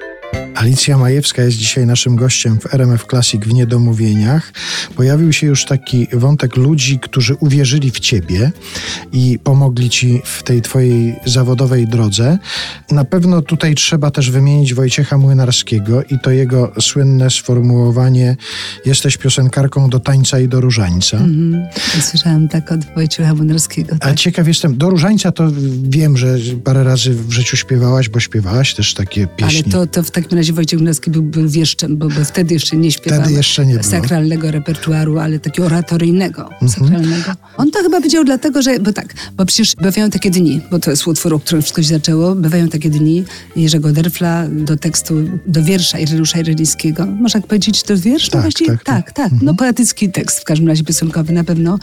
[0.00, 0.31] Thank you.
[0.54, 4.52] Alicja Majewska jest dzisiaj naszym gościem w RMF Classic w Niedomówieniach.
[4.96, 8.52] Pojawił się już taki wątek ludzi, którzy uwierzyli w ciebie
[9.12, 12.38] i pomogli ci w tej twojej zawodowej drodze.
[12.90, 18.36] Na pewno tutaj trzeba też wymienić Wojciecha Młynarskiego i to jego słynne sformułowanie
[18.86, 21.16] jesteś piosenkarką do tańca i do różańca.
[21.16, 21.66] Mm,
[22.00, 23.96] słyszałam tak od Wojciecha Młynarskiego.
[23.98, 24.12] Tak.
[24.12, 25.48] A ciekaw jestem, do różańca to
[25.82, 29.62] wiem, że parę razy w życiu śpiewałaś, bo śpiewałaś też takie pieśni.
[29.64, 32.76] Ale to, to w takim razie Wojciech Gnowski był, był wieszczem, bo, bo wtedy jeszcze
[32.76, 36.68] nie śpiewał wtedy jeszcze nie sakralnego repertuaru, ale takiego oratoryjnego, mhm.
[36.68, 37.32] sakralnego.
[37.56, 40.90] On to chyba powiedział dlatego, że, bo tak, bo przecież bywają takie dni, bo to
[40.90, 43.24] jest utwór, o którym wszystko się zaczęło, bywają takie dni
[43.56, 45.14] Jerzego Derfla do tekstu,
[45.46, 47.06] do wiersza Ireusza Irelickiego.
[47.06, 48.28] Można tak powiedzieć, to wiersz?
[48.28, 49.12] Tak, właściwie, tak, tak, tak.
[49.12, 49.32] tak.
[49.32, 49.44] Mhm.
[49.44, 51.78] No poetycki tekst, w każdym razie piosenkowy na pewno.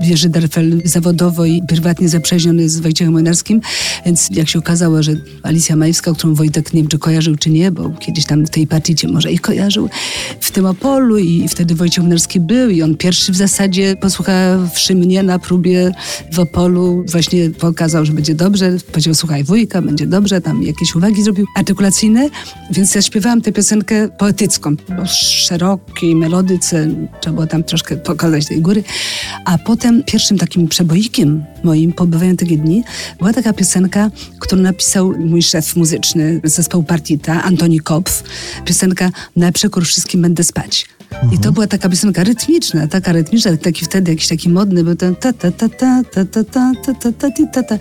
[0.00, 3.60] Jerzy Derfel zawodowo i prywatnie zaprzyjaźniony z Wojciechem Młynarskim,
[4.04, 7.72] więc jak się okazało, że Alicja Majewska, którą Wojtek nie wiem, czy kojarzył, czy nie,
[7.72, 9.88] bo kiedyś tam w tej particie może ich kojarzył,
[10.40, 15.22] w tym Opolu i wtedy Wojciech Młynarski był i on pierwszy w zasadzie posłuchawszy mnie
[15.22, 15.92] na próbie
[16.32, 21.22] w Opolu właśnie pokazał, że będzie dobrze, powiedział słuchaj wujka, będzie dobrze, tam jakieś uwagi
[21.22, 22.28] zrobił artykulacyjne,
[22.70, 26.88] więc ja śpiewałam tę piosenkę poetycką, bo szerokiej melodyce,
[27.20, 28.84] trzeba było tam troszkę pokazać tej góry,
[29.44, 32.84] a potem pierwszym takim przeboikiem moim pobywają takie dni
[33.18, 38.22] była taka piosenka, którą napisał mój szef muzyczny zespołu Partita, Antoni Kopf,
[38.64, 40.86] piosenka Na przekór wszystkim będę spać.
[41.10, 41.32] Mhm.
[41.32, 45.16] I to była taka piosenka rytmiczna, taka rytmiczna, taki wtedy jakiś taki modny był ten
[45.16, 47.78] ta ta ta ta ta ta ta ta ta ta ta ta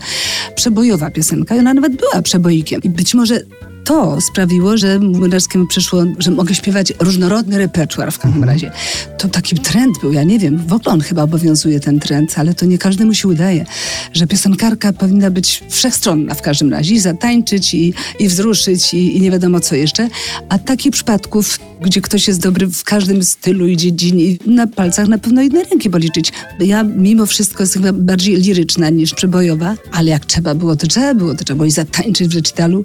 [0.55, 2.81] przebojowa piosenka i ona nawet była przeboikiem.
[2.83, 3.39] I być może
[3.85, 8.53] to sprawiło, że Młynarskiemu przyszło, że mogę śpiewać różnorodny repertuar w każdym mhm.
[8.53, 8.71] razie.
[9.17, 12.53] To taki trend był, ja nie wiem, w ogóle on chyba obowiązuje ten trend, ale
[12.53, 13.65] to nie każdemu się udaje,
[14.13, 19.21] że piosenkarka powinna być wszechstronna w każdym razie i zatańczyć, i, i wzruszyć, i, i
[19.21, 20.09] nie wiadomo co jeszcze.
[20.49, 25.17] A takich przypadków, gdzie ktoś jest dobry w każdym stylu i dziedzinie, na palcach na
[25.17, 26.31] pewno jednej ręki policzyć.
[26.59, 31.13] Ja mimo wszystko jestem chyba bardziej liryczna niż przebojowa, ale jak trzeba było, to trzeba
[31.13, 32.83] było, to trzeba było i zatańczyć w recitalu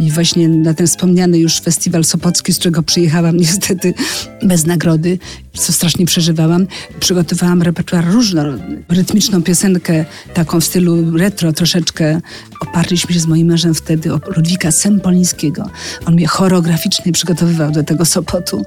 [0.00, 3.94] i właśnie właśnie na ten wspomniany już festiwal Sopocki, z którego przyjechałam niestety
[4.42, 5.18] bez nagrody,
[5.54, 6.66] co strasznie przeżywałam.
[7.00, 8.82] Przygotowałam repertuar różnorodny.
[8.88, 10.04] Rytmiczną piosenkę,
[10.34, 12.20] taką w stylu retro troszeczkę.
[12.60, 15.70] Oparliśmy się z moim mężem wtedy o Ludwika Sempolińskiego.
[16.06, 18.64] On mnie choreograficznie przygotowywał do tego Sopotu.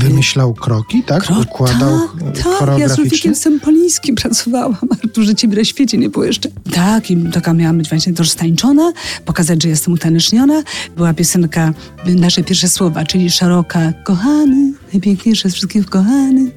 [0.00, 1.22] Wymyślał kroki, tak?
[1.22, 2.00] Kro Układał
[2.34, 4.76] tak, tak, ja z Ludwikiem Sempolińskim pracowałam.
[5.04, 6.48] Arturze Ciebie na świecie nie było jeszcze.
[6.72, 8.92] Tak, i taka miała być właśnie też stańczona,
[9.24, 10.62] pokazać, że jestem utaneczniona.
[10.96, 11.72] Była piosenka,
[12.06, 16.50] nasze pierwsze słowa, czyli szeroka, kochany, najpiękniejsze z wszystkich kochany,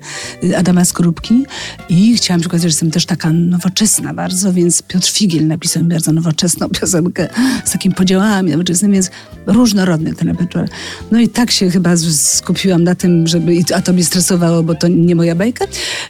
[0.58, 1.46] Adama Skorupki.
[1.90, 6.12] I chciałam przekazać, że jestem też taka nowoczesna bardzo, więc Piotr Figiel napisał mi bardzo
[6.12, 7.28] nowoczesną piosenkę
[7.66, 9.12] z takimi podziałami nowoczesnymi, więc
[9.46, 10.70] różnorodny ten repertuar.
[11.12, 14.88] No i tak się chyba skupiłam na tym, żeby, a to mnie stresowało, bo to
[14.88, 15.66] nie moja bajka,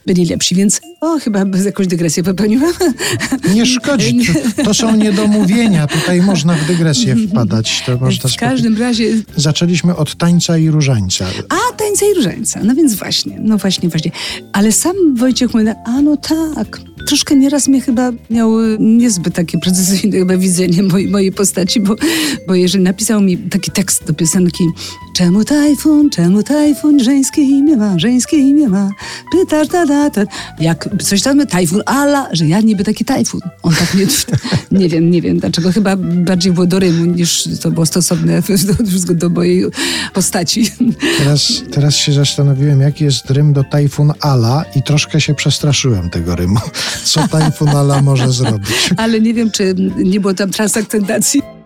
[0.05, 2.73] byli lepsi, więc o, chyba jakąś dygresję popełniłam.
[3.55, 4.19] Nie szkodzi,
[4.63, 7.83] to są niedomówienia, tutaj można w dygresję wpadać.
[8.35, 9.05] W każdym razie...
[9.35, 11.25] Zaczęliśmy od tańca i różańca.
[11.49, 12.13] A, tańca i
[12.63, 14.11] no więc właśnie, no właśnie, właśnie.
[14.53, 20.17] Ale sam Wojciech mówi, a no tak, troszkę nieraz mnie chyba miał niezbyt takie precyzyjne
[20.17, 21.95] chyba widzenie mojej, mojej postaci, bo,
[22.47, 24.63] bo jeżeli napisał mi taki tekst do piosenki
[25.17, 28.91] Czemu tajfun, czemu tajfun, żeńskie imię ma, żeńskie imię ma,
[29.31, 30.23] pytasz da da da.
[30.59, 33.41] Jak coś tam, tajfun, ala, że ja niby taki tajfun.
[33.63, 34.07] On tak nie,
[34.79, 38.41] nie wiem, nie wiem dlaczego, chyba bardziej było do rymu niż to było stosowne
[39.07, 39.65] do, do mojej
[40.13, 40.71] postaci.
[41.17, 46.35] Teraz, teraz się zastanowiłem, jaki jest rym do tajfun ala i troszkę się przestraszyłem tego
[46.35, 46.59] rymu
[47.03, 48.89] co tajfunala może zrobić.
[48.97, 51.56] Ale nie wiem, czy nie było tam transakcentacji.